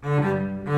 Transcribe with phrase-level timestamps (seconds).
[0.00, 0.08] 个
[0.66, 0.77] 呃，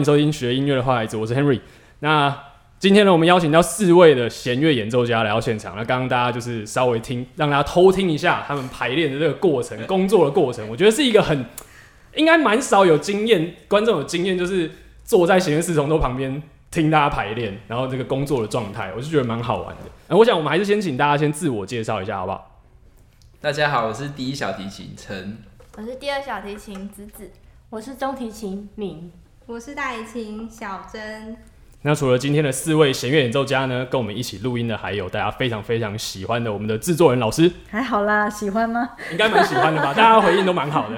[0.00, 1.60] 迎收听学音乐的坏孩子，我是 Henry。
[1.98, 2.34] 那
[2.78, 5.76] 今天呢，我们邀请到四位的弦乐演奏家来到现场。
[5.76, 10.66] 那刚刚大家就是稍微听，让大家偷听一下他们排练的这个过程、工作的过程。
[10.70, 11.44] 我觉得是一个很
[12.14, 14.70] 应该蛮少有经验，观众有经验，就是
[15.04, 19.82] 坐在弦乐四重奏旁边听大家排练，然后这个工作的状态，我就觉得蛮好玩的。
[20.08, 22.62] 那我想我们还是先请大家先自我介绍一下，好不好？
[23.38, 25.36] 大家好，我是第一小提琴陈。
[25.76, 27.30] 我是第二小提琴子子，
[27.68, 29.12] 我是中提琴敏，
[29.50, 31.36] 我是大提琴小珍。
[31.82, 38.90] 那除了今天的四位弦乐演奏家呢，跟我们一起录音的还有大家非常非常喜欢的我们的制作人老师，还好啦，喜欢吗？
[39.10, 39.88] 应该蛮喜欢的吧？
[39.96, 40.96] 大家回应都蛮好的。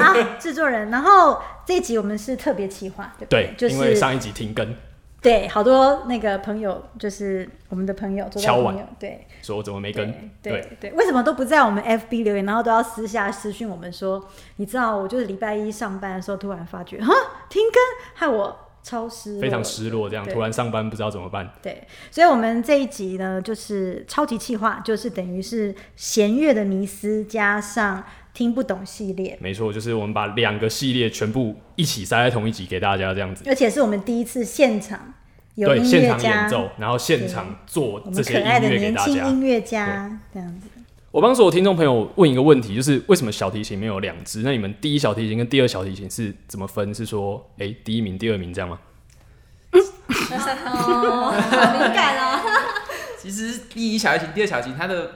[0.00, 0.90] 啊，制作人。
[0.90, 4.74] 然后这一集我们是特别企划，对不对，就是因为上一集停更，
[5.22, 8.74] 对好多那个朋友，就是我们的朋友，周遭敲碗。
[8.74, 9.26] 的朋友，对。
[9.40, 10.12] 说我怎么没跟？
[10.42, 10.76] 对对。
[10.80, 17.14] 对，为什么都不在我们 FB 留言，然后都要私下私讯我们说，你知道，我就是礼拜一上班的时候突然发觉，哈，
[17.48, 17.74] 停更，
[18.14, 21.48] 害我超失，非常失落，这样突然上班不知道怎么办。
[21.62, 28.02] 对，所以我们这一集呢，就是超级气划，就是等于是弦乐的迷思加上
[28.34, 29.38] 听不懂系列。
[29.40, 33.44] 没错，就是我们把两个系列全部一起塞在同一集给大家，这样子。
[33.46, 35.14] 而且是我们第一次现场
[35.54, 39.12] 有对，音现场乐家演，奏，然后现场做我这些音乐给大家。
[39.12, 40.68] 年轻音乐家这样子。
[41.10, 44.40] 我帮所有听众朋友问一个问题，就是为什么小提琴没有两支？
[44.42, 46.94] 那你们第一小提琴跟第二小提琴是怎么分？
[46.94, 48.78] 是说，哎、第一名、第二名这样吗？
[49.72, 52.40] 哦， 好敏感哦。
[53.20, 55.10] 其实第一小提琴、第二小提琴，它的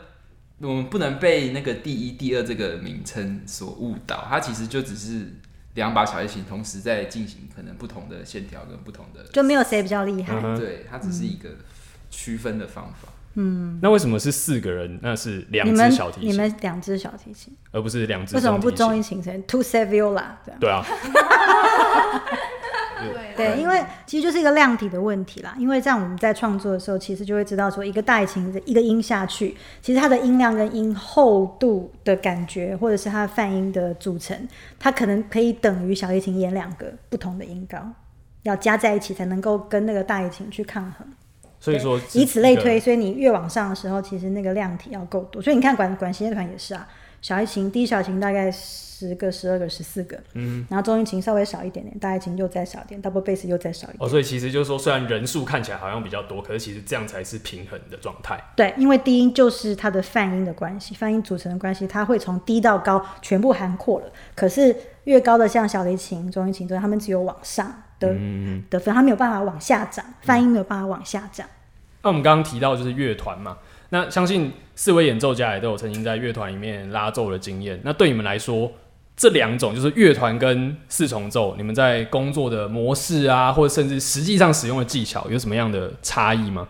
[0.60, 5.34] 我们不能被那个第一、第二这个名称所误导，它其实就只是
[5.74, 10.34] 两把小提琴同时在进行可能不同的线条跟不同的，就没有谁比较厉害。
[10.42, 11.50] 嗯对，它只是一个
[12.10, 13.08] 区分的方法。
[13.38, 14.98] 嗯那为什么是四个人？
[15.02, 20.58] 那是两只小提琴你琴，们两只小提琴，而不是两只为什么不中中音琴声 two set viola 这样？
[20.58, 20.82] 对啊，
[22.98, 25.54] 对对，因为其实就是一个量体的问题啦。
[25.58, 34.36] 因为这样我们在创作的时候，其实就会知道说，一个大提琴的一个音下去，其实它的音量跟音厚度的感觉，或者是它的泛音的组成，
[34.78, 37.78] 它可能可以等于小提琴演两个不同的音高，
[38.42, 41.06] 要加在一起才能够跟那个大提琴去抗衡。
[41.58, 45.40] 所以说以此类推，所以你越往上的时候，其实那个量体要够多。
[45.40, 46.86] 所以你看管管弦乐团也是啊，
[47.26, 53.96] 小提琴第一小提琴大概十个、十二个、十四个，嗯，然后中音琴稍微少一点点，大提琴又再少一点，double bass 又再少一点。
[53.98, 58.40] 哦，所以其实就是说，虽然人数看起来好像比较多，可是其实这样才是平衡的状态。
[58.54, 64.06] 对，因为低音就是它的泛音的关系，泛音组成的关系，它会从低到高全部涵括了。
[64.36, 67.66] 可是越高的像小提琴、中音琴，这他们只有往上
[67.98, 71.44] 的、嗯的分，它没有办法往下涨，泛音没有办法往下涨。
[72.02, 73.58] 那我们刚刚提到就是乐团嘛，
[73.90, 77.80] 那相信四位演奏家也都有曾经在乐团里面拉奏的经验。
[77.84, 78.72] 那对你们来说，
[79.16, 86.68] 这两种就是乐团跟四重奏，你们在工作的模式啊，或者甚至实际上使用的技巧，有什么样的差异吗？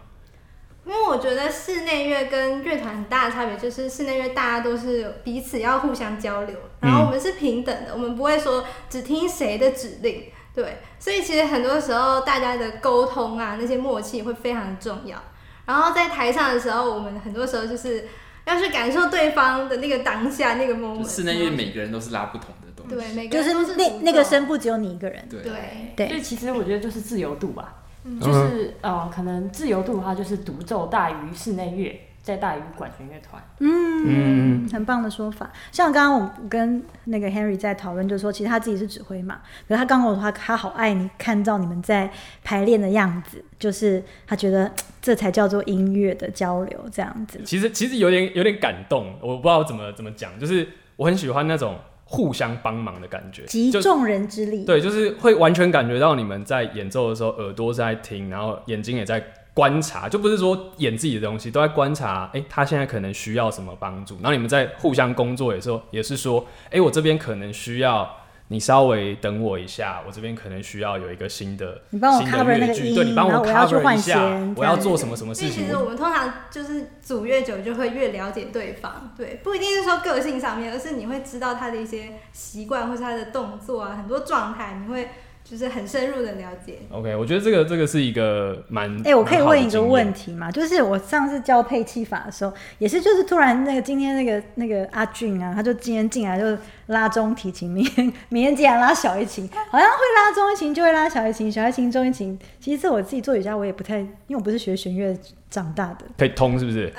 [0.84, 10.22] 因为我觉得室内乐跟乐团很大的差别就是室内乐大家都是彼此要互相交流，然后我们是平等的，我们不会说只听谁的指令，
[10.54, 15.20] 对，所以其实很多时候大家的沟通啊那些默契会非常的重要。
[15.66, 18.06] 然后在台上的时候，我们很多时候就是
[18.46, 21.08] 要去感受对方的那个当下那个就 moment。
[21.08, 25.42] 室内乐每个人都是拉不同的东西，对每个就是人都是那那个声部只有你一个人，对。
[25.42, 25.52] 对。
[25.96, 26.08] 对。
[26.08, 27.74] 所以其实我觉得就是自由度吧，
[28.04, 28.20] 嗯。
[28.20, 33.42] 就是呃，可能自由度的话就是独奏大于室内乐，再大于管弦乐团。
[33.58, 35.50] 嗯，很棒的说法。
[35.72, 42.08] 像刚刚我跟那个 Henry 在讨论，就是说其实他自己是指挥嘛，可是他刚跟我说他他好爱你看到你们在
[42.44, 44.70] 排练的样子，就是他觉得
[45.06, 47.40] 这才叫做音乐的交流这样子。
[47.44, 50.66] 其实其实有点有点感动，我不知道怎么怎么讲，就是
[50.96, 59.24] 我很喜欢那种互相帮忙的感觉，集众人之力，对，就是会完全感觉到你们在演奏的时候，耳朵是在听，然后眼睛也在
[59.54, 62.28] 观察，就不是说演自己的东西，都在观察。
[62.34, 68.12] 哎、他现在可能需要什么帮助，然后你们在互相工作的时候，也是说，哎、我这边可能需要
[68.48, 75.76] 你稍微等我一下，我这边可能需要有一个新的你帮我新的 cover 那乐句，个音对你帮我要去 cover 一下，我要做什么什么事情所以其实。
[75.76, 79.12] 我们通常就是组越久，就会越了解对方。
[79.16, 85.08] 对，不一定是说个性上面，而是你会知道他的一些习惯，或是他的动作啊，很多状态，你会
[85.48, 86.78] 就是很深入的了解。
[86.90, 90.50] OK，我觉得这个这个是一个蛮哎、我可以问一个问题，题吗？
[90.50, 102.38] 就是我上次教配器法的时候，也是就是突然那个今天那个那个阿俊啊，他就今天进来就拉中提琴，明天 明天竟然拉小提琴，好像会拉中提琴就会拉小提琴，小提琴中提琴。
[102.58, 105.16] 其实是我自己做瑜伽，我也不太，因为我不是学弦乐
[105.48, 106.92] 长大的，可以通是不是？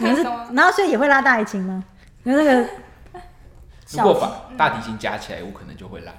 [0.00, 1.84] 你们是，然后所以也会拉大提琴吗？
[2.24, 2.68] 因为那个
[3.96, 6.18] 如果把大提琴夹起来，我可能就会拉了。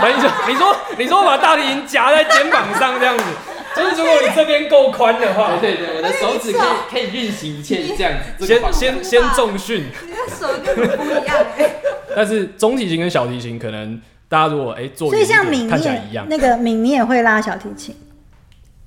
[0.00, 3.24] 反正就你说你说把大提琴夹在肩膀上这样子，
[3.76, 8.46] 就是如果你这边够宽的话，对对对，我的手指可以可以运行一切这样子。
[8.46, 9.84] 先先先重训。
[10.04, 11.70] 你的手跟不一样哎、
[12.16, 17.96] 但是中提琴跟小提琴可能大家如果哎、做所以像敏你看起来一样，那个敏你也会拉小提琴，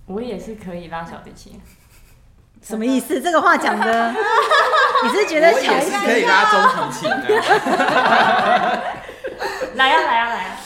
[0.05, 1.59] 我也是可以拉小提琴，
[2.67, 3.21] 什么意思？
[3.21, 4.11] 这个话讲的，
[5.03, 7.21] 你是觉得我也小提琴是可以拉中提琴的。
[9.75, 10.57] 来呀、来呀、来呀、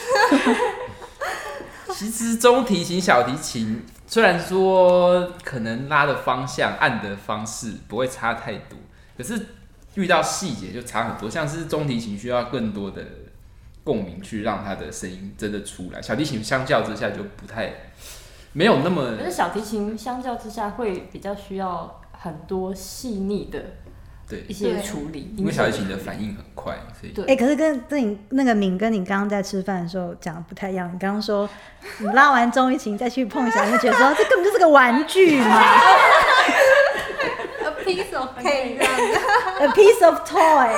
[1.93, 8.77] 其实中提琴、小提琴虽然说可能拉的方向、按的方式不会差太多，
[9.17, 9.47] 可是
[9.95, 11.29] 遇到细节就差很多。
[11.29, 13.03] 像是中提琴需要更多的
[13.83, 17.73] 共鸣去让它的声音真的出来，小提琴相较之下就不太
[18.53, 23.59] 没有那么可是小提琴相较之下会比较需要很多细腻的
[24.27, 30.87] 对一，些对处理，因为小提琴的反应很快，所以对哎、可是跟跟你那个敏跟你刚刚在吃饭的时候讲的不太一样。
[30.93, 31.49] 你刚刚说
[31.99, 35.61] 你拉完中提琴再去碰一下，你就觉得说这根本就是个玩具嘛
[37.61, 39.01] A piece of cake 这样子。
[39.59, 40.71] ，a piece of toy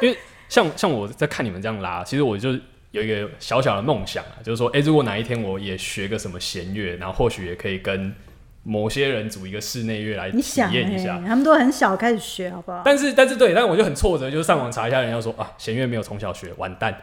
[0.00, 0.18] 因为。
[0.46, 2.50] 像像我在看你们这样拉，其实我就
[2.94, 8.14] 有一个小小的梦想啊，就是说，哎、如果哪一天我也学个什么弦乐，然后或许也可以跟
[8.62, 11.20] 某些人组一个室内乐来体你想哎、验一下。
[11.26, 12.82] 他们都很小开始学，好不好？
[12.84, 16.96] 但是但是对，但我就很挫折，就是上网查一下，人家说啊，弦乐没有从小学，完蛋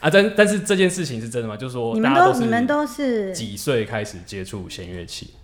[0.00, 0.08] 啊！
[0.08, 1.54] 但但是这件事情是真的吗？
[1.54, 5.34] 就是说你们都你们都是几岁开始接触弦乐器？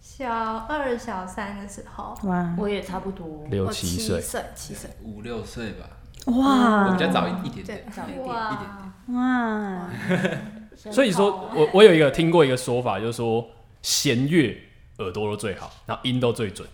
[0.00, 3.44] 小二、小三的时候，哇我也差不多。
[3.50, 5.86] 六七岁，岁，七岁，五六岁吧，
[6.26, 8.24] 哇我比较早一一点对点。，早一点。
[8.24, 9.88] 点，哇，
[10.90, 13.46] 所以说我我有一个听过一个说法，就是说
[13.82, 14.56] 弦乐
[14.98, 16.66] 耳朵都最好，然后音都最准。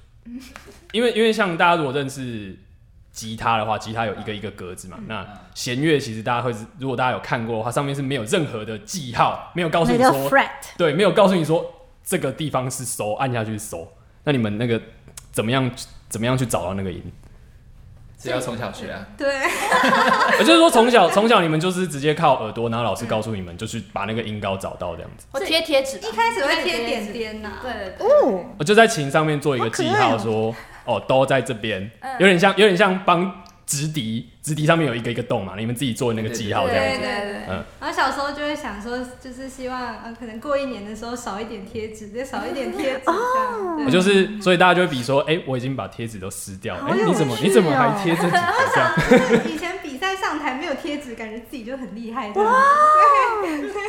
[0.93, 2.57] 因为因为像大家如果认识
[3.11, 10.31] 吉他的话，吉他有一个一个格子嘛，那弦乐其实大家会如果大家有看过的话，上面是没有任何的记号，没有告诉你说。
[10.77, 11.65] 对，没有告诉你说
[12.05, 13.89] 这个地方是收，按下去是收。
[14.23, 14.81] 那你们那个
[15.33, 15.69] 怎么样
[16.09, 17.03] 怎么样去找到那个音？
[18.23, 19.27] 这要从小学啊，对，
[20.39, 25.27] 我就是说从小从小你们就是直接靠耳朵，然后老师告诉你们，就去把那个音高找到这样子。
[25.33, 36.99] 我贴贴纸，一开始会贴点点呐、对对对，哦，我就在琴上面做一个记号说，哦，都在这边，有点像有点像帮直笛，直笛上面有一个一个洞嘛，你们自己做那个记号这样子。
[36.99, 37.41] 对对对。
[37.49, 43.77] 嗯然后小时候就会想说，就是希望呃，可能过一年的时候少一点贴纸，再少一点贴纸这样。
[43.77, 48.39] 对我就是，所以大家就会比说，哎、我已经把贴纸都撕掉了，哎、你怎么趣你怎么哦还贴这几个
[48.75, 49.47] 这样？
[49.47, 52.29] 以前比赛上台没有贴纸，感觉自己就很厉害。
[52.31, 52.53] 哇！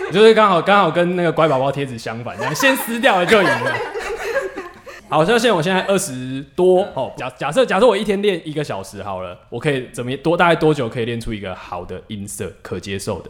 [0.08, 3.76] 我就是刚好刚好跟那个乖宝宝贴纸相反，这样先撕掉了就赢了。
[5.12, 13.30] 好，像现在我现在二十多哦，假假设假设我一天练一个小时好了，我可以怎么多大概多久可以练出一个好的音色，可接受的，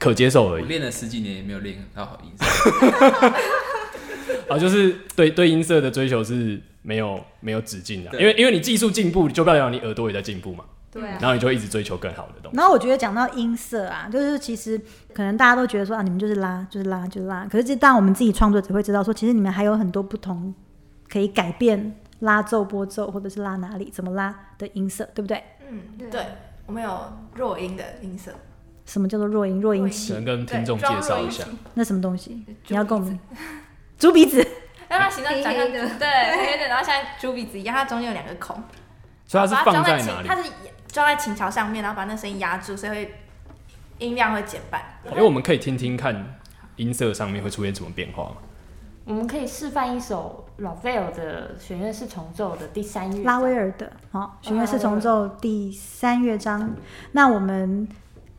[0.00, 0.62] 可接受而已。
[0.62, 3.32] 我练了十几年也没有练到好音色。
[4.52, 12.56] 啊，就是对对音色的追求是没有没有止境的，因为因为你技术进步，就代表你耳朵也在进步嘛，对啊，然后你就一直追求更好的东西。
[12.56, 14.76] 然后我觉得讲到音色啊，就是其实
[15.14, 17.46] 可能大家都觉得说啊，你们就是拉，就是拉，就是拉。
[17.46, 20.52] 可是，当我们自己创作者会知道说，其实你们还有很多不同
[21.08, 25.42] 可以改变拉奏、拨奏，或者是拉哪里、怎么拉的音色，对不对？
[25.68, 26.24] 嗯，对，
[26.66, 28.32] 我们有弱音的音色，
[28.84, 29.60] 什么叫做弱音？
[29.60, 31.44] 弱音只器能跟听众介绍一下，
[31.74, 32.44] 那什么东西？
[32.68, 33.18] 你要跟我们
[33.98, 34.46] 猪鼻子，
[34.88, 38.56] 让它形状长像对黑黑的，然后像猪鼻子一样，它中间有两个孔，
[39.26, 40.36] 所以它是放在哪里它？
[40.42, 40.50] 是
[40.88, 43.14] 装在琴桥上面，然后把那声音压住，所以会
[43.98, 44.80] 音量会减半。
[45.10, 46.38] 因为我们可以听听看
[46.76, 48.36] 音色上面会出现什么变化吗。
[49.04, 56.74] 我们可以示范一首 Ravel 的弦乐四重奏的第三乐章拉威尔的，好，弦乐四重奏第三乐章。
[57.12, 57.86] 那我们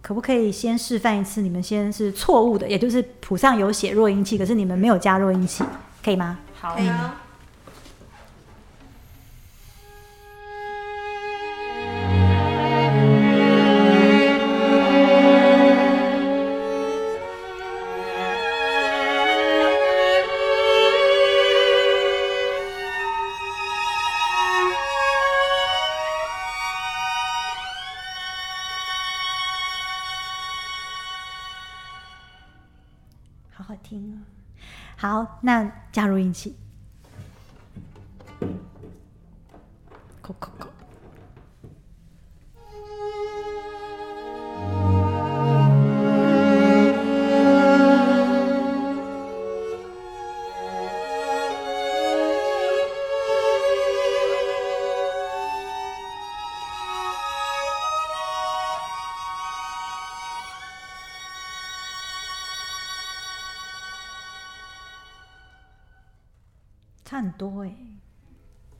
[0.01, 1.41] 可不可以先示范一次？
[1.41, 5.63] 你们先是错误的，也就是谱上有写弱音器，可是你们没有加弱音器，
[6.03, 6.39] 可以吗？
[6.59, 6.81] 好可
[34.99, 36.57] 好，那加入一起。
[40.21, 40.66] 扣扣扣。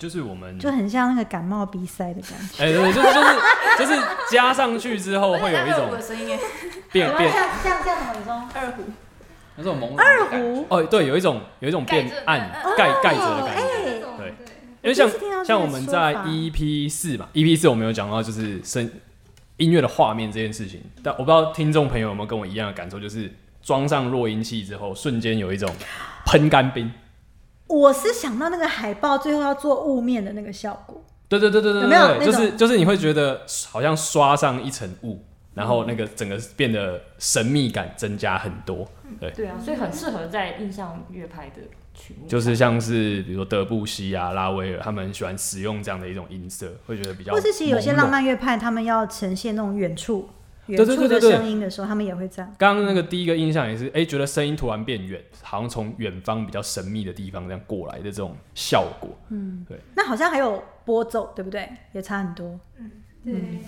[0.07, 2.63] 就是我们就很像那个感冒鼻塞的感觉。
[2.63, 3.27] 哎、对，就是就是
[3.79, 6.39] 就是加上去之后会有一二胡种的声音耶，
[6.93, 8.15] 变变像像像什么？
[8.17, 8.83] 你说二胡，
[9.57, 10.65] 有种朦胧二胡？
[10.69, 13.63] 哦，对，有一种有一种变暗盖盖盖着的感觉。
[13.83, 14.33] 对对，
[14.81, 15.09] 因为像
[15.43, 18.89] 像我们在 EP 四嘛，EP 四我们有讲到就是声
[19.57, 23.29] 音乐的画面这件事情，但我不知道听众朋友有没有跟我一样的感受，就是
[23.61, 25.69] 装上弱音器之后，瞬间有一种
[26.25, 26.89] 喷干冰。
[27.67, 32.23] 我是想到那个海报最后要做雾面的那个效果，对对对对对有没有？
[32.23, 38.87] 就是就是你会觉得好像刷上一层雾，然后那个整个变得神秘感增加很多。
[39.19, 41.61] 对，对啊，所以很适合在印象乐派的
[41.93, 50.29] 曲目，就是像是比如说德布西啊、拉威尔，他们很喜欢使用这样的一种音色，会觉得比较或是其实有些浪漫乐派，他们要呈现那种远处远
[50.75, 52.55] 对对处的对对对声音的时候，他们也会这样。
[52.57, 59.09] 刚刚那个第一个印象也是，哎、觉得声音突然变远，好像从远方比较神秘的地方这样过来的这种效果。
[59.29, 61.69] 嗯，对那好像还有拨奏，对不对？
[61.93, 62.59] 也差很多。
[63.23, 63.59] 对，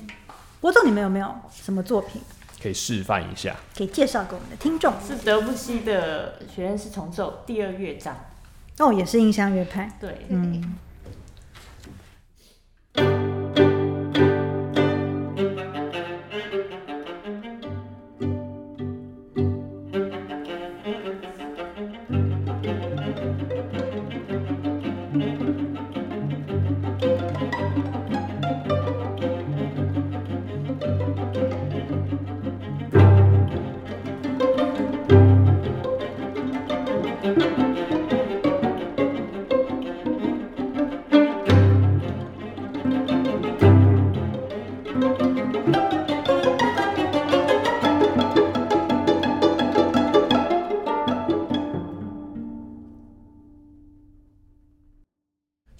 [0.59, 2.21] 拨奏你们有没有什么作品
[2.61, 3.55] 可以示范一下。
[3.77, 4.93] 可以介绍给我们的听众？
[5.05, 8.15] 是德布西的《学院是重奏》第二乐章。
[8.79, 9.97] 哦，也是印象乐派。
[9.99, 10.77] 对，嗯，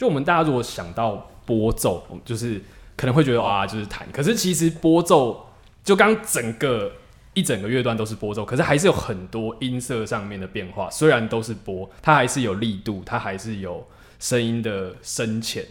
[0.10, 2.62] 我们大家如果想到拨奏，就是
[2.98, 4.08] 可能会觉得啊，就是弹。
[4.12, 5.46] 可是其实拨奏，
[5.84, 6.92] 就刚整个
[7.34, 10.90] 一整个乐段都是拨奏，可是还是有很多音色上面的变化。
[10.90, 13.86] 虽然都是拨，它还是有力度，它还是有
[14.20, 15.64] 声音的深浅。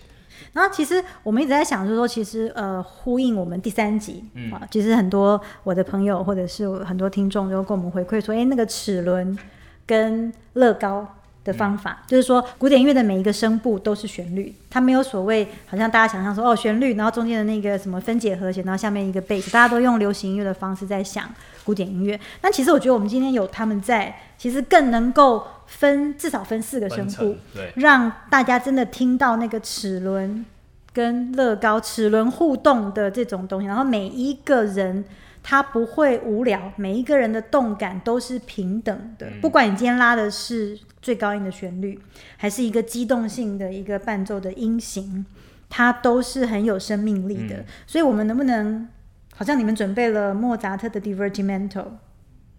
[0.53, 9.37] 然后其实我们一直在想，就是说，其实呃，呼应我们第三集、嗯啊，其实很多我的朋友或者是我很多听众就跟我们回馈说，哎，那个齿轮
[9.85, 11.07] 跟乐高
[11.49, 21.29] 的方法，就是说古典音乐的每一个声部都是旋律，它没有所谓好像大家想象说哦旋律，然后中间的那个什么分解和弦，然后下面一个贝斯，大家都用流行音乐的方式在想
[21.65, 22.21] 古典音乐。
[22.43, 30.45] 那其实我觉得我们今天有他们在，其实更能够分至少分四个声部，对，让大家真的听到那个齿轮
[30.93, 35.05] 跟乐高齿轮互动的这种东西，然后每一个人
[35.51, 39.41] 他不会无聊，每一个人的动感都是平等的，嗯。
[39.41, 41.99] 不管你今天拉的是最高音的旋律，
[42.37, 45.25] 还是一个机动性的一个伴奏的音型，
[45.71, 47.57] 它都是很有生命力的。
[47.57, 47.65] 嗯。
[47.87, 48.87] 所以，我们能不能
[49.35, 51.87] 好像你们准备了莫扎特的 Divertimento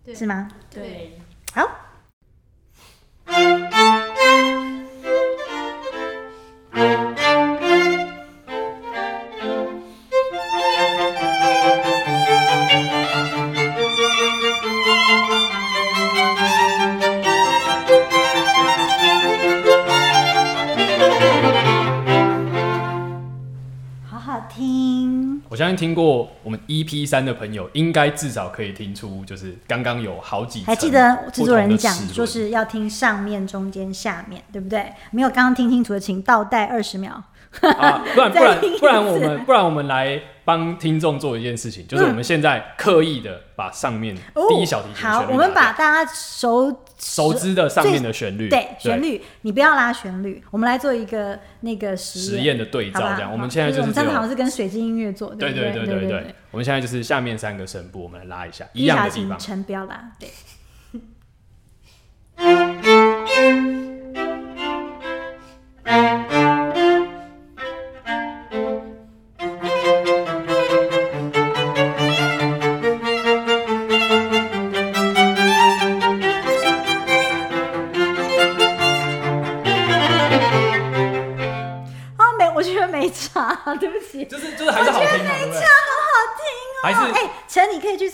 [0.03, 0.15] 对。
[0.15, 0.49] 是吗？
[0.71, 1.19] 对，
[1.53, 1.69] 好
[25.79, 34.91] 听，过我们 EP 三的朋友，应该至少可以听出，就是刚刚有好几还记得制作人讲说是要听上面、中间、下面，对不对？
[35.11, 37.23] 没有刚刚听清楚的，请倒带二十秒。
[37.61, 53.31] 啊，不然 不然不然我们不然我们来帮听众做一件事情，就是我们现在刻意的把上面哦第一小提琴的好，我们把大家熟熟知的上面的旋律，对旋律，你不要拉旋律，我们来做一个那个实实验的对照，这样。
[53.31, 55.71] 我们现在就是我们只有上次好像是跟水晶音乐做，对对？
[55.71, 59.37] 对对对，我们现在就是下面三个声部，我们来拉一下一样的地方。
[59.39, 60.29] 琴不要拉，对。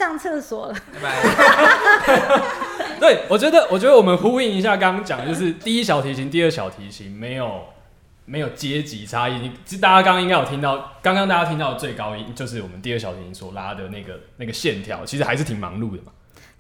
[0.05, 0.75] 上厕所了。
[1.01, 2.41] 拜拜。
[2.99, 7.63] 对，我觉得，我觉得我们呼应一下刚刚讲的，就是第一小提琴、第二小提琴没有
[8.25, 9.39] 没有阶级差异。
[9.39, 16.11] 你大家刚刚应该有听到，刚刚大家听到的最高音就是我们第二小提琴所拉的那个那个线条，其实还是挺忙碌的嘛。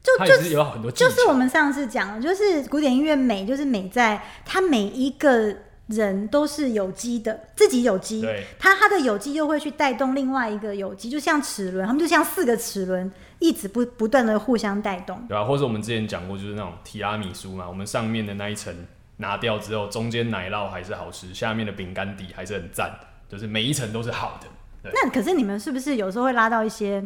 [0.03, 5.51] 就就是有很多，就是我们上次讲的，就是古典音乐美，就是美在它每一个
[5.87, 15.23] 人都是有机的，自己有机，对它它的有机又会去带动另外一个有机，就像齿轮，他们就像四个齿轮，一直不不断的互相带动。
[15.27, 18.73] 对吧、或者我们之前讲过，就是那种提拉米苏嘛，我们上面的那一层
[19.17, 22.91] 拿掉之后，中间奶酪还是好吃，下面的饼干底还是很赞，
[23.29, 24.47] 就是每一层都是好的。
[24.93, 27.03] 那可是你们是不是有时候会拉到一些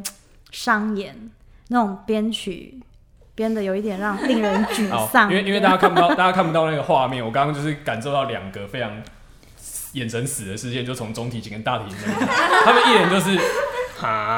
[0.52, 1.32] 商演
[1.70, 2.78] 那种编曲
[3.36, 5.32] 编的有一点让令人沮，丧？
[5.32, 8.92] 因为因为大家看不到， 大家看不到那个画面，我刚刚就是感受到两个非常
[9.94, 12.00] 眼神死的事件，就从中提琴跟大提琴，
[12.66, 13.40] 他们一脸就是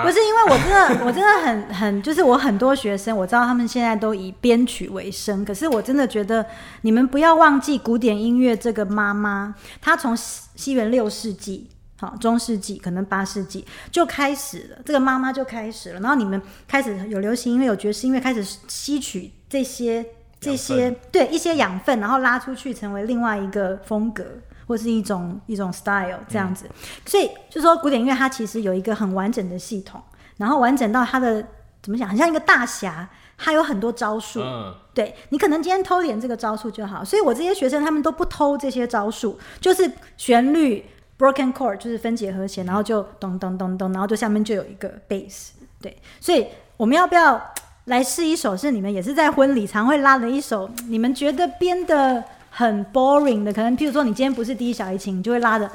[0.04, 6.46] 不，是因为我真的， 我真的很很，就是我很多学生，我知道他们现在都以编曲为生，可是我真的觉得
[6.82, 11.70] 你们不要忘记古典音乐这个妈妈，她从西西元六世纪。
[12.00, 20.04] 好，中世纪可能八世纪就开始了，这个妈妈就开始了，然后你们开始有流行音乐、有爵士音乐，开始吸取这些
[20.40, 24.26] 这些对一些养分，然后拉出去成为另外一个风格
[24.72, 26.66] 或是一种一种 style 这样子。
[27.06, 30.02] 所以就说古典音乐它其实有一个很完整的系统，
[30.38, 31.46] 然后完整到它的
[31.82, 34.40] 怎么讲，很像一个大侠，它有很多招数。
[34.40, 40.86] 嗯，对你可能今天偷点这个招数就好，所以我这些学生他们都不偷这些招数，就是旋律
[41.20, 45.50] broken chord 就是分解和弦，然后就咚咚咚咚，然后就下面就有一个 bass。
[45.82, 47.42] 对，所以我们要不要
[47.86, 55.66] 来试一首是你们也是在婚礼常会拉的一首，你们觉得编的很 boring 的，可能譬如说你今天不是第一小提琴，你就会拉着。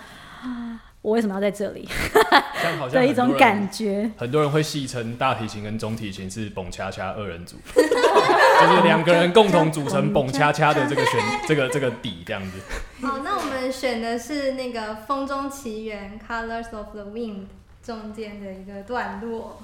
[0.42, 1.88] 啊我为什么要在这里
[2.60, 4.10] 像好像的一种感觉？
[4.16, 12.58] 很多人会戏称大提琴跟中提琴是蹦恰恰二人组， 就是两个人共同组成蹦恰恰的这个旋 这个这个底这样子。
[13.06, 17.44] 好，那我们选的是那个《风中奇缘》 （Colors of the Wind）
[17.84, 19.62] 中间的一个段落。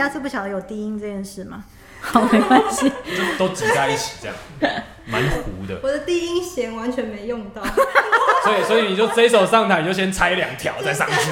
[0.00, 1.62] 编曲家是不晓得有低音这件事吗？
[2.00, 2.88] 好，没关系。
[2.88, 4.34] 就 都挤在一起这样，
[5.04, 5.78] 蛮糊的。
[5.82, 7.62] 我的低音弦完全没用到，
[8.42, 11.30] 所以所以你就这一首上台，你就先拆两条再上去，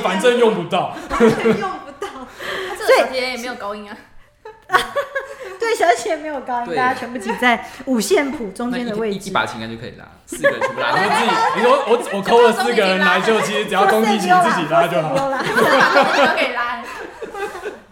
[0.00, 0.96] 反正用不到。
[1.10, 2.08] 完全用不到。
[2.70, 3.94] 他这个小提琴也没有高音啊。
[5.60, 9.16] 对，小姐没有高音，大家全部挤在五线谱中那间的位置。
[9.16, 11.16] 一一一把琴杆就可以拉，四个人全部拉你就到。
[11.16, 15.08] 自己，你说我我抠了四个人来，就其实只要中提琴自己拉就好。
[15.10, 15.30] 好。
[15.30, 15.36] 都
[16.34, 16.82] 可以拉。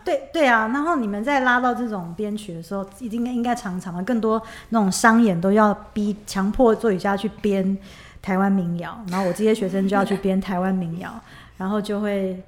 [0.04, 7.76] 对对啊，然后你们在拉到这种编曲的时候，一定应该常常的更多那种商演都要逼强迫作曲家去编
[8.20, 11.12] 台湾民谣，然后我这些学生就要去编台湾民谣，
[11.56, 12.42] 然后就会，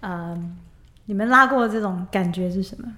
[0.00, 0.56] 嗯，
[1.06, 2.88] 你们拉过的这种感觉是什么？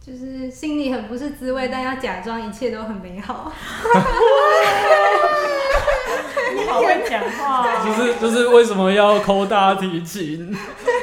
[0.00, 3.52] 就是心里很不是滋味，但要假装一切都很美好。
[6.58, 10.56] 你好会讲话哦、就是就是为什么要抠大提琴？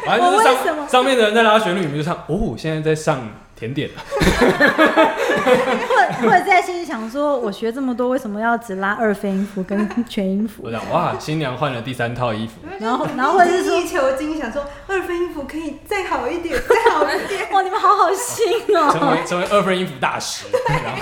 [0.06, 3.20] 反正就是上上面的人在拉旋律，你们就唱哦，现在在上
[3.56, 4.04] 甜点了。
[5.46, 10.72] 或或者在心里想说，我学这么多，为什么要只拉二分音符跟全音符我？
[10.72, 17.50] 想哇，新娘换了第三套衣服，然后然后或者是说，求精，想说二分音符可以再好一点，再好一点。
[17.52, 19.12] 哇，你们好好心哦成哦。
[19.12, 21.02] 为成为二分音符大师， 然后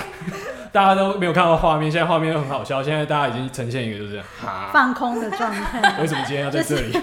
[0.74, 2.82] 大家都没有看到画面，现在画面都很好笑。
[2.82, 6.00] 现在大家已经呈现一个就是哈，放空的状态。
[6.00, 6.98] 为什么今天要在这里？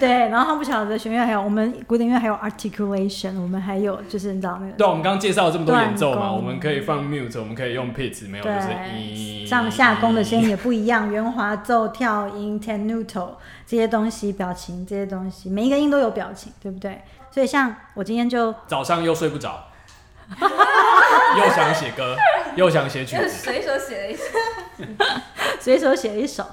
[0.00, 13.32] 对，然后他不晓得弦乐还有我们古典乐还有 articulation，我们还有就是你知道那个对，我们刚刚介绍了这么多演奏嘛，我们可以放 mute，我们可以用 pitch，没有就是对上下弓的声音也不一样，圆滑奏、跳音、tenuto
[13.66, 17.02] 这些东西，表情这些东西，每一个音都有表情，对不对？
[17.30, 19.66] 所以像我今天就早上又睡不着，
[21.38, 22.16] 又想写歌，
[22.56, 24.22] 又想写曲子，随手写了一首，
[25.60, 26.44] 随手写了一首。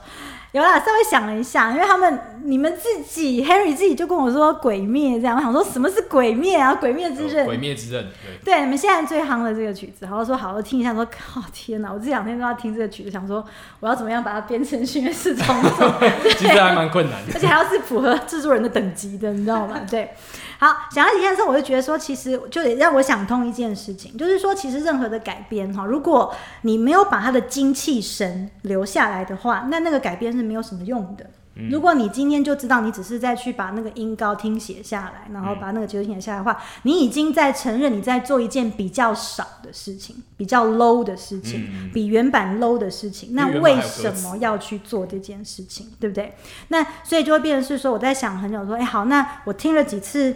[0.54, 8.08] 有啦，稍微想了一下，因为他们你们自己 Harry 自己就跟我说《鬼灭》这样，我想说什么是《鬼灭》啊，《鬼灭之刃》鬼灭之刃，
[8.44, 13.46] 对，对，你们现在最夯的这个曲子，然后说好好听一下，说 靠天哪，我这两天都要听这个曲子，想说
[13.82, 15.46] 我要怎么样把它编成弦乐四重
[15.78, 15.94] 奏，
[16.38, 17.34] 其实还蛮困难的。
[17.36, 19.82] 而且还要是符合制作人的等级的，你知道吗？
[19.92, 20.12] 对，
[20.60, 31.26] 好，想到几天之后，我就觉得说，其实就得让我想通一件事情，就是说，其实任何的改编哈，如果你没有把它的精气神留下来的话，那那个改编是没有什么用的。
[31.72, 43.30] 如果你今天就知道你只是在去把那个音高听写下来，然后把那个节奏听写下来的话，你已经在承认你在做一件比较少的事情，比较 low 的事情，嗯比原版 low 的事情。
[43.34, 46.36] 那为什么要去做这件事情，对不对？
[46.68, 50.36] 那所以就会变成是说，我在想很久说，哎、好，那我听了几次，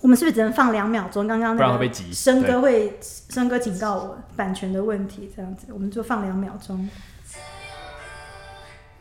[0.00, 1.26] 我们是不是只能放两秒钟？
[1.26, 6.88] 刚刚那个不然会被挤生哥会生哥警告我版权的问题，这样子，我们就放两秒钟。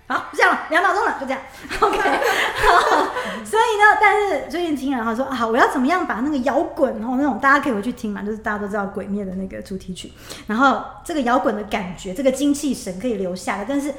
[0.08, 1.40] 好，就这样了，两秒钟了，就这样。
[1.80, 3.06] OK，好，
[3.46, 10.12] 所以呢，但是最近听了，然后说啊，我要怎么样把那个摇滚，然后那种大家可以回去听嘛，就是大家都知道《鬼灭》的那个主题曲，
[10.48, 13.94] 然后这个摇滚的感觉，这个精气神可以留下来，但是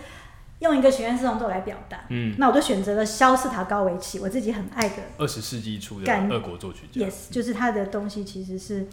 [0.60, 2.04] 用一个学院四重奏来表达。
[2.08, 8.86] 嗯，那我就选择了肖斯塔高维奇，我自己很爱的二十世纪初的感俄国作曲家，Yes，就是他的东西其实是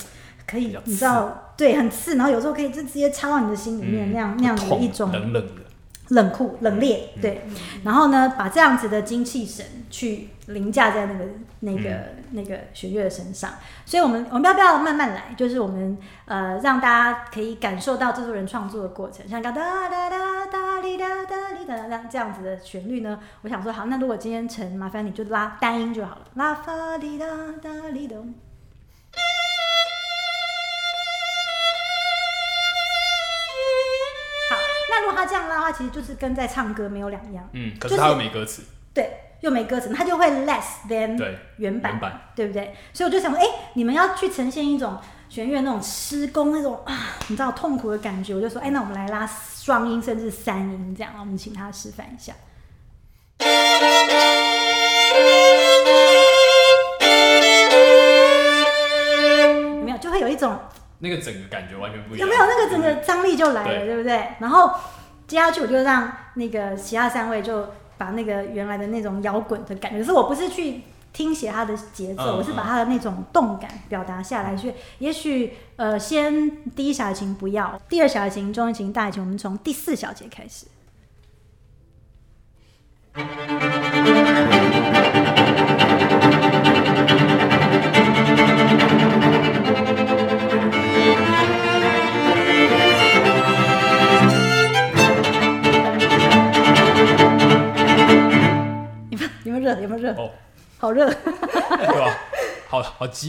[0.46, 5.62] 可以，你知道，对，很刺，然后有时候可以就直接插到你的心里面，嗯那样那样子的一种冷冷的，
[6.10, 7.42] 冷酷、冷冽，对。
[7.84, 11.26] 然后呢，把这样子的精气神去凌驾在那个
[11.60, 11.90] 那个、
[12.32, 13.52] 那个弦乐身上。
[13.86, 15.34] 所以，我们我们要不要慢慢来？
[15.36, 23.20] 就是我们呃，让大家可以感受到制作人创作的过程，像刚哒哒哒哒哩哒哒哩哒哒这样子的旋律呢。
[23.42, 27.26] 我想说，好，那如果今天成麻烦你就拉单音就好了，拉发哩哒
[27.62, 28.34] 哒哩咚。
[35.68, 37.48] 话，其实就是跟在唱歌没有两样。
[37.52, 39.10] 嗯，可是是它又没歌词，对，
[39.42, 42.00] 又没歌词，它就会 less than 对，原版，
[42.34, 42.74] 对不对？
[42.94, 52.34] 所以我就想说，哎、你们要去呈现一种弦乐那种施工那种啊，你知道痛苦的感觉，我就说，哎、那我们来拉双音甚至三音这样，我们请他示范一下。
[59.80, 59.98] 有没有？
[59.98, 60.58] 就会有一种
[61.00, 62.28] 那个整个感觉完全不一样。
[62.28, 64.28] 有没有那个整个张力就来了，对对不对？
[64.40, 64.72] 然后
[65.28, 74.56] 接下去我就让那个其他三位就把那个原来的那种摇滚的感觉，可是我不是去听写它的节奏，嗯我是把它的那种动感表达下来。
[74.56, 80.66] 所以也许呃，先第一小节琴不要，第二小节琴、中音琴、大提琴，我们从第四小节开始。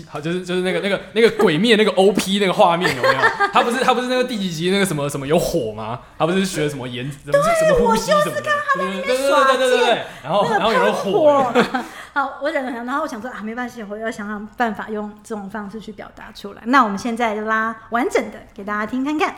[0.08, 3.20] 好，就是就是那个那个那个鬼灭那个 O P 那个画面有没有？
[3.52, 6.00] 他不是他不是那个第几集那个什么什么有火吗？
[6.18, 8.50] 他不是学什么颜什么什么呼吸什么的？
[8.76, 10.04] 对对对对对对。
[10.22, 11.52] 然后然后有火。
[12.14, 16.62] 好，我忍了，然后我想说啊，没关系，我要想想办法用这种方式去表达出来。
[16.64, 19.34] 那我们现在拉完整的给大家听看看。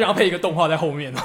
[0.00, 1.20] 想要配一个动画在后面 哦。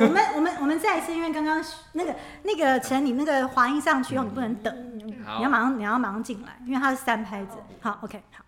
[0.00, 7.56] 我们我们我们再一次，因为刚刚那个那个陈，你那个滑音上去以后，你不能等，你要马上你要马上进来，因为它是三拍子。
[7.80, 8.44] 好，OK，好。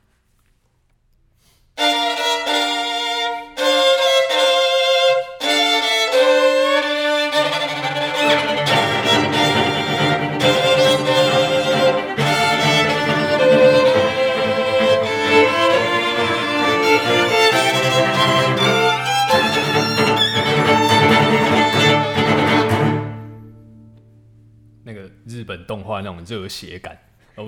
[25.40, 26.96] 日本动画那种热血感。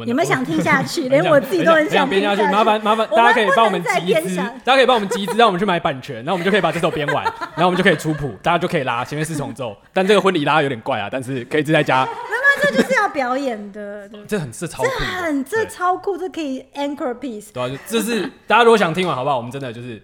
[0.07, 1.03] 有没有想听下去？
[1.03, 2.43] 很连我自己都很想编下去。
[2.51, 7.23] 麻烦麻烦，大家可以帮我们集资，大家可以帮我们集资，让我们去买版权，然后我们就可以把这首编完，
[7.55, 9.77] 然后我们就可以出谱，大家就可以拉前面四重奏。
[9.93, 12.09] 但这个婚礼拉有点怪啊，但是可以自己在家，
[12.63, 17.53] 这就是要表演的，对这很是超酷这，很这超酷，这可以 anchor piece。
[17.53, 19.37] 对啊，就这是大家如果想听完，好不好？
[19.37, 20.01] 我们真的就是，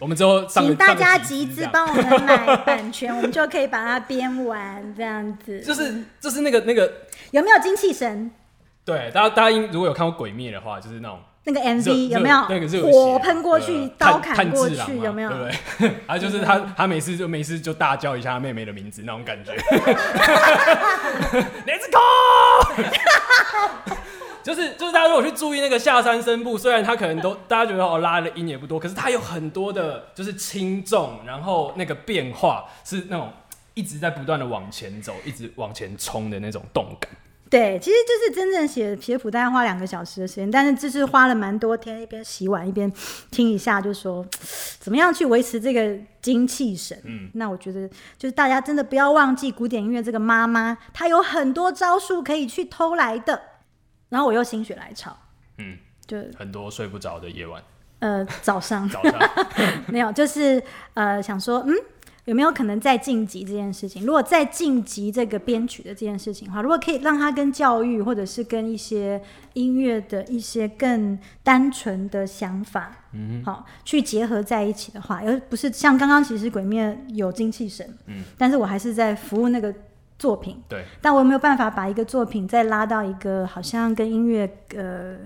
[0.00, 5.60] 我们之后请大家集资帮我们买版权，我们就可以把它编完，这样子。
[5.60, 6.90] 就是就是那个那个，
[7.32, 8.30] 有没有精气神？
[8.84, 15.30] 对，大家大家应如果有看过《鬼灭》的话，就是那种那个 MV 有没有那个热血火喷过去，刀砍过去，有没有？
[15.30, 15.44] 对不
[15.78, 15.90] 对？
[16.06, 19.52] 啊，就是他他每次就每次就大叫一下他妹妹的名字那种感觉。
[21.66, 21.98] Let's go！
[24.42, 33.30] 就是就是大家如果去注意那个下山声部，虽然他可能都大家觉得哦拉的音也不多，可是他有很多的就是轻重，然后那个变化是那种
[33.78, 37.08] 一直在不断的往前走，一直往前冲的那种动感。
[37.48, 42.92] 对，其实就是真正写写谱大概花两个小时的时间，但是就是花了蛮多天，一边洗碗一边
[43.30, 44.26] 听一下，就说
[44.80, 47.00] 怎么样去维持这个精气神。
[47.04, 47.88] 嗯，那我觉得
[48.18, 53.40] 就是大家真的不要忘记古典音乐这个妈妈，她有很多招数可以去偷来的。
[54.08, 55.16] 然后我又心血来潮，
[55.58, 57.62] 嗯，就很多睡不着的夜晚，
[58.00, 59.18] 呃早上早上
[59.88, 60.62] 没有，就是
[60.94, 61.74] 呃想说，嗯，
[62.28, 64.04] 有没有可能再晋级这件事情？
[64.04, 69.18] 如果再晋级这个编曲的这件事情的话，如果可以让他跟教育或者是跟一些
[69.54, 79.74] 音乐的一些更单纯的想法，嗯，好去结合在一起的话，而不是像刚刚其实鬼灭有精气神，嗯，但是我还是在服务那个
[80.18, 85.16] 作品，对，但我有没有办法把一个作品再拉到一个好像跟音乐呃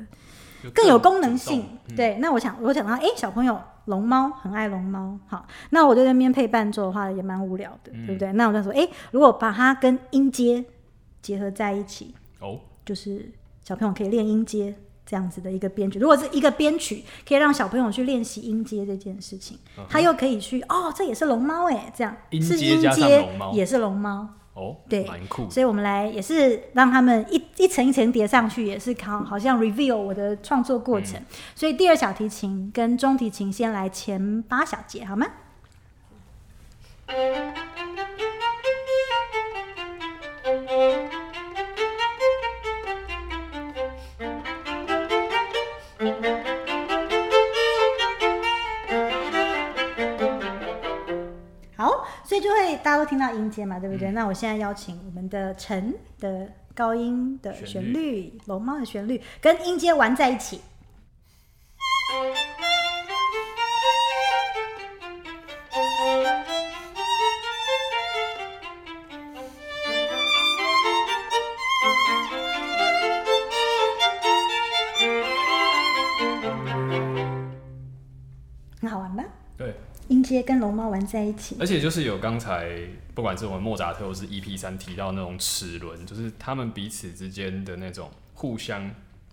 [0.62, 1.65] 就更有功能性。
[1.88, 1.97] 嗯。
[1.97, 8.07] 对，那我想我想到，哎、小朋友龙猫很爱龙猫，好，那我在那边配伴奏的话也蛮无聊的，嗯。
[8.07, 8.33] 对不对？
[8.33, 10.64] 那我就说，哎、如果把它跟音阶
[11.21, 13.31] 结合在一起，哦，就是
[13.62, 14.75] 小朋友可以练音阶。
[15.05, 22.16] 这样子的一个编曲，如果是一个编曲，可以让小朋友去练习音阶这件事情，他又可以去哦，这也是龙猫哎，这样。
[22.31, 25.49] 音是音阶也是龙猫，哦，对蛮酷。
[25.49, 31.21] 所以我们来也是让他们一一层一层叠上去，也是好好像 reveal 我的创作过程。
[31.55, 35.27] 所以第二小提琴跟中提琴先来前八小节，好吗？
[37.07, 37.15] 好，
[52.42, 54.11] 就会大家都听到音阶嘛，对不对？
[54.11, 60.61] 那我现在邀请我们的陈的高音的旋旋律，龙猫的旋律跟音阶玩在一起。
[62.12, 62.52] 很
[80.40, 82.79] 跟龙猫玩在一起，而且就是有刚才
[83.12, 88.88] 不管是我们莫扎特或是 EP 三提到那种齿轮，就是他们彼此之间的那种互相，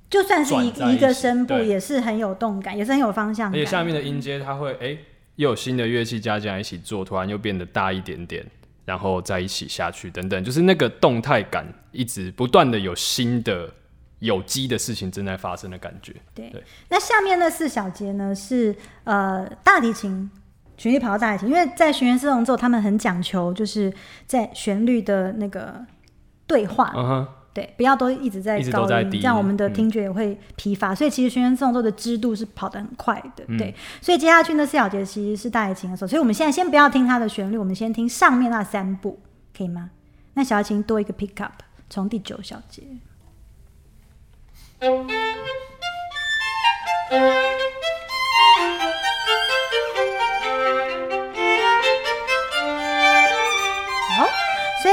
[0.09, 3.61] 就算是一一个声部，也是很有动感，也是很有方向感。
[3.61, 4.97] 而且下面的音阶它会哎、
[5.35, 8.43] 又有新的乐器加进来一起做，突然又变得大一点点，
[8.85, 13.71] 然后再一起下去等等，就是那个动态感一直不断的有新的
[14.19, 16.13] 有机的事情正在发生的感觉。
[16.35, 20.29] 对对，那下面那四小节呢是呃大提琴
[20.79, 23.93] 旋律跑到大提琴，因为在弦乐四重奏他们很讲求就是
[24.25, 25.85] 在旋律的那个
[26.47, 30.95] 对话，嗯哼，对，不要都一直在高音，这样我们的嗯听觉也会疲乏。
[30.95, 33.75] 所以其实弦乐四重奏的支度是跑得很快的，嗯对。
[34.01, 39.19] 所以接下去那四小节其实是大提琴的时候，所以我们现在先不要听它的旋律，我们先听上面那三步，
[39.55, 39.91] 可以吗？
[40.35, 42.83] 那小提琴多一个 pick up，从第九小节。
[44.79, 44.87] 好，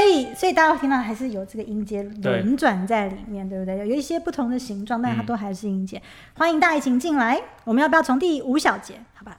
[0.07, 3.77] 以所以大家听到还是有这个音阶轮转在里面，对不对？
[3.79, 6.01] 有一些不同的形状，但它都还是音阶。
[6.35, 9.01] 欢迎大家请进来，我们要不要从第五小节？
[9.13, 9.37] 好吧。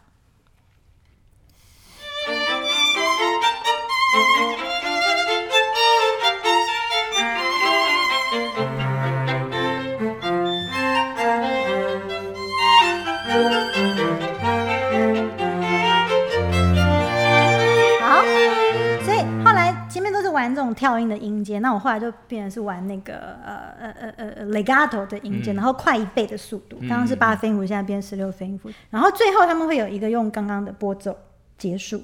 [20.78, 23.14] 跳音的音阶，那我后来就变成是玩那个
[23.44, 26.76] 呃呃呃呃呃 legato 的音阶，嗯然后快一倍的速度。
[26.80, 31.18] 嗯刚刚是八分音符，现在变十六分音符，然后最后他们会有一个用刚刚的拨奏
[31.58, 32.00] 结束，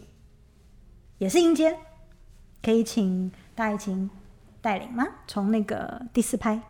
[1.18, 1.76] 也是音阶，
[2.60, 4.10] 可以请大提琴
[4.60, 5.06] 带领吗？
[5.28, 6.60] 从那个第四拍。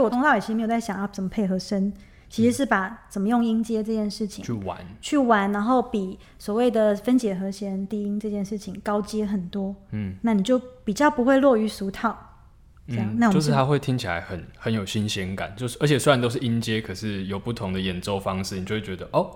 [0.00, 1.92] 以我从头到尾其实没有在想要怎么配合声，
[2.28, 9.74] 其实是把怎么用音阶这件事情去玩，去玩，然后比所谓的分解和弦、低音这件事情高阶很多。
[9.90, 12.16] 嗯，那你就比较不会落于俗套。
[12.88, 19.30] 这样，那我就是它会听起来很很有新鲜感，就是而且虽然都是音阶，可是有不同的演奏方式，你就会觉得哦，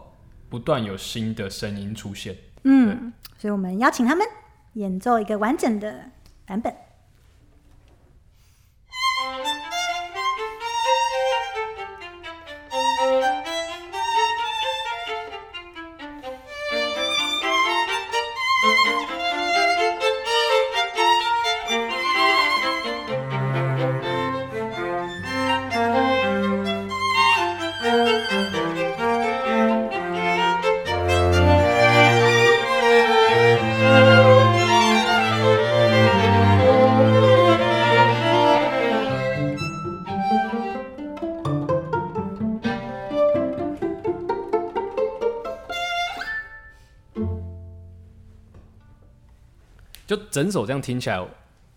[0.49, 2.37] 不断有新的声音出现。
[2.65, 4.27] 嗯，所以我们邀请他们
[4.73, 6.11] 演奏一个完整的
[6.45, 6.75] 版本。
[50.15, 51.21] 就整首这样听起来，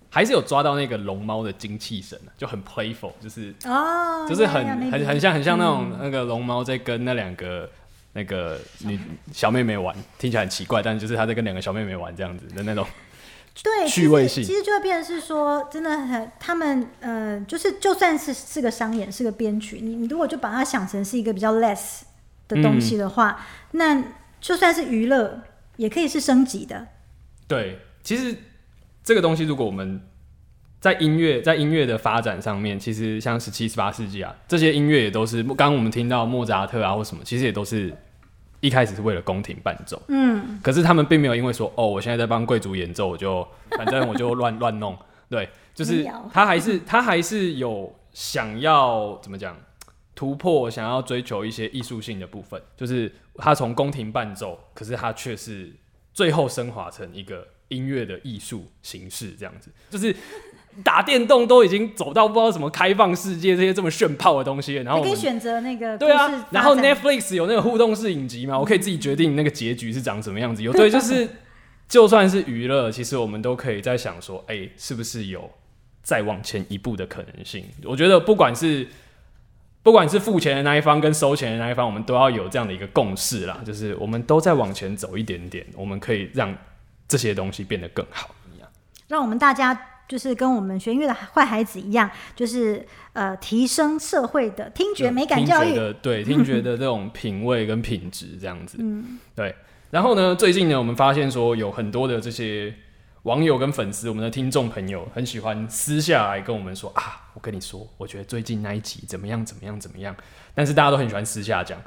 [0.10, 7.69] 还是有抓到那个龙猫的精气神啊，就很 playful，就是哦，就是很很很像很像那种那个龙猫在跟那两个
[8.13, 9.00] 那个女
[9.32, 12.86] 小妹妹玩，听起来很奇怪，但就是他在跟两个小妹妹玩这样子的那种。
[13.63, 22.02] 对 趣味性其实，其实就会变成是说，真的很他们呃，就是就算是是个商演，是个编曲，你你如果就把它想成是一个比较 less
[22.47, 24.04] 的东西的话，那
[24.39, 25.41] 就算是娱乐，
[25.78, 26.86] 也可以是升级的。
[27.47, 28.33] 对，其实
[29.03, 30.01] 这个东西，如果我们
[30.79, 37.93] 在音乐在音乐的发展上面，其实像十七、十八世纪啊，这些音乐也都是刚刚我们听到莫扎特啊或什么，其实也都是
[38.61, 40.01] 一开始是为了宫廷伴奏。
[40.07, 44.97] 嗯，可是他们并没有因为说哦，我现在在帮贵族演奏，我就反正我就乱乱弄。
[45.29, 49.53] 对，就是他还是他还是有想要怎么讲
[50.15, 52.61] 突破，想要追求一些艺术性的部分。
[52.77, 55.73] 就是他从宫廷伴奏，可是他却是
[56.13, 59.71] 最后升华成一个音乐的艺术形式，这样子。
[59.89, 60.15] 就是
[60.84, 70.62] 打电动都已经走到不知道什么开放世界这些这么炫炮的东西，然后可以选择那个对啊，然后 Netflix 有那个互动式影集嘛，我可以自己决定那个结局是长什么样子。
[70.62, 71.27] 有对，就是
[71.88, 75.49] 就算是娱乐，其实我们都可以在想说，哎、是不是有
[76.03, 77.65] 再往前一步的可能性？
[77.84, 78.88] 我觉得不管是
[79.82, 86.56] 不管是付钱的那一方跟收钱的那一方，我们都要有这样的一个共识啦，就是我们都在往前走一点点，我们可以让
[87.07, 88.29] 这些东西变得更好。
[89.07, 95.73] 让我们大家就是跟我们学音乐的坏孩子一样，就是呃提升社会的听觉美感教育。
[95.73, 98.77] 的对听觉的这种品味跟品质这样子。
[98.81, 99.55] 嗯，对。
[99.91, 102.73] 然后呢，最近呢，我们发现说有很多的这些
[103.23, 110.13] 网友跟粉丝，我们的听众朋友很喜欢私下来跟我们说啊，我跟你说，我觉得最近那一集怎么样怎么样怎么样。
[110.53, 111.81] 但是大家都很喜欢私下讲。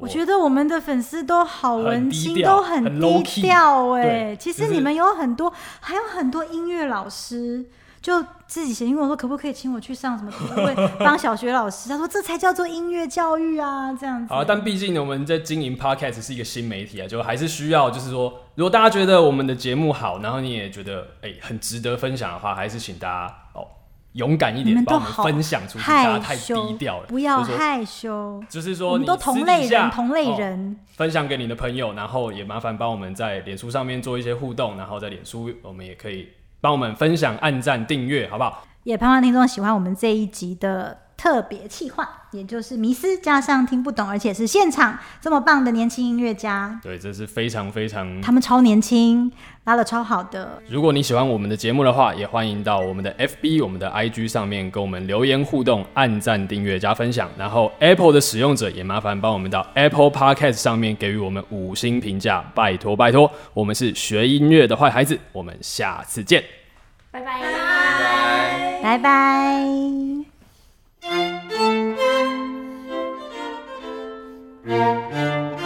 [0.00, 7.66] 我觉得我们的粉丝都好文青，调都很低调哎其实你们有很多，还有很多音乐老师，
[8.00, 11.88] 就自己写信问我说，可不可以请我去上什么读书会，当小学老师？
[11.88, 14.32] 他说这才叫做音乐教育啊，这样子。
[14.32, 23.32] 好，但毕竟呢，我们在经营 podcast 是一个新媒体啊，就还是需要，就是说，如果大家觉得我们的节目好，然后你也觉得哎、很值得分享的话，还是请大家哦
[24.12, 28.42] 勇敢一点，你们帮我们分享出去，大家太低调了，不要害羞。
[28.48, 30.76] 就是说你我们都同类人，同类哦人。
[30.96, 36.28] 分享给你的朋友，然后也麻烦帮我们在脸书上面做一些互动，然后在脸书我们也可以
[36.60, 38.64] 帮我们分享、按赞、订阅，好不好？
[38.84, 49.30] 也盼望听众喜欢我们这一集的特别企划，也就是迷思加上听不懂，而且是现场这么棒的年轻音乐家，对，这是非常非常他们超年轻，
[49.64, 50.62] 拉的超好的。
[50.66, 57.28] 如果你喜欢我们的节目的话，也欢迎到我们的 FB、我们的 IG 上面跟我们留言互动、按赞、订阅、加分享。
[57.36, 63.30] 然后 Apple 的使用者也麻烦帮我们到 Apple Podcast 上面给予我们五星评价，拜托拜托。
[63.52, 66.42] 我们是学音乐的坏孩子，我们下次见。
[67.10, 67.42] 拜拜。
[67.42, 68.80] 拜拜。
[68.82, 70.19] 拜拜。
[74.70, 75.59] Música